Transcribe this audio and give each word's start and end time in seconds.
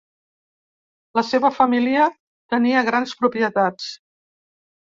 La 1.19 1.23
seva 1.27 1.51
família 1.59 2.07
tenia 2.55 2.85
grans 2.91 3.15
propietats. 3.23 3.93